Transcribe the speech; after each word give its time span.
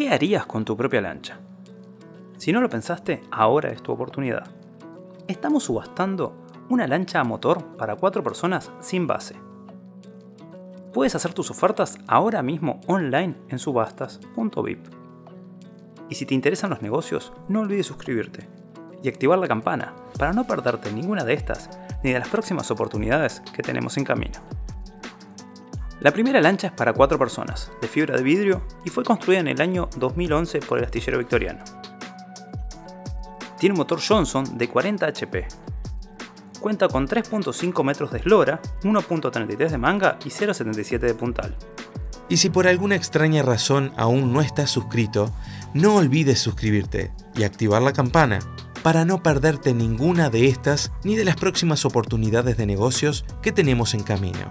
¿qué 0.00 0.08
harías 0.08 0.46
con 0.46 0.64
tu 0.64 0.78
propia 0.78 1.02
lancha? 1.02 1.40
Si 2.38 2.52
no 2.52 2.62
lo 2.62 2.70
pensaste, 2.70 3.20
ahora 3.30 3.68
es 3.68 3.82
tu 3.82 3.92
oportunidad. 3.92 4.46
Estamos 5.28 5.64
subastando 5.64 6.34
una 6.70 6.86
lancha 6.86 7.20
a 7.20 7.24
motor 7.24 7.76
para 7.76 7.96
4 7.96 8.22
personas 8.22 8.70
sin 8.80 9.06
base. 9.06 9.36
Puedes 10.94 11.14
hacer 11.14 11.34
tus 11.34 11.50
ofertas 11.50 11.98
ahora 12.06 12.42
mismo 12.42 12.80
online 12.86 13.34
en 13.50 13.58
subastas.vip. 13.58 14.86
Y 16.08 16.14
si 16.14 16.24
te 16.24 16.34
interesan 16.34 16.70
los 16.70 16.80
negocios, 16.80 17.34
no 17.48 17.60
olvides 17.60 17.84
suscribirte 17.84 18.48
y 19.02 19.10
activar 19.10 19.38
la 19.38 19.48
campana 19.48 19.94
para 20.18 20.32
no 20.32 20.46
perderte 20.46 20.90
ninguna 20.92 21.24
de 21.24 21.34
estas 21.34 21.68
ni 22.02 22.12
de 22.12 22.20
las 22.20 22.28
próximas 22.30 22.70
oportunidades 22.70 23.42
que 23.54 23.62
tenemos 23.62 23.98
en 23.98 24.04
camino. 24.04 24.40
La 26.00 26.12
primera 26.12 26.40
lancha 26.40 26.68
es 26.68 26.72
para 26.72 26.94
4 26.94 27.18
personas, 27.18 27.70
de 27.82 27.86
fibra 27.86 28.16
de 28.16 28.22
vidrio, 28.22 28.62
y 28.86 28.90
fue 28.90 29.04
construida 29.04 29.40
en 29.40 29.48
el 29.48 29.60
año 29.60 29.90
2011 29.98 30.60
por 30.60 30.78
el 30.78 30.84
astillero 30.84 31.18
victoriano. 31.18 31.62
Tiene 33.58 33.74
un 33.74 33.78
motor 33.78 34.00
Johnson 34.00 34.56
de 34.56 34.66
40 34.66 35.06
HP. 35.06 35.46
Cuenta 36.58 36.88
con 36.88 37.06
3.5 37.06 37.84
metros 37.84 38.12
de 38.12 38.18
eslora, 38.18 38.62
1.33 38.82 39.68
de 39.68 39.76
manga 39.76 40.18
y 40.24 40.30
0.77 40.30 41.00
de 41.00 41.14
puntal. 41.14 41.54
Y 42.30 42.38
si 42.38 42.48
por 42.48 42.66
alguna 42.66 42.96
extraña 42.96 43.42
razón 43.42 43.92
aún 43.98 44.32
no 44.32 44.40
estás 44.40 44.70
suscrito, 44.70 45.30
no 45.74 45.96
olvides 45.96 46.38
suscribirte 46.38 47.12
y 47.34 47.42
activar 47.42 47.82
la 47.82 47.92
campana 47.92 48.38
para 48.82 49.04
no 49.04 49.22
perderte 49.22 49.74
ninguna 49.74 50.30
de 50.30 50.48
estas 50.48 50.92
ni 51.04 51.16
de 51.16 51.26
las 51.26 51.36
próximas 51.36 51.84
oportunidades 51.84 52.56
de 52.56 52.64
negocios 52.64 53.26
que 53.42 53.52
tenemos 53.52 53.92
en 53.92 54.02
camino. 54.02 54.48